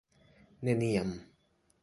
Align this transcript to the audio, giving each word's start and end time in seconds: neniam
neniam 0.69 1.13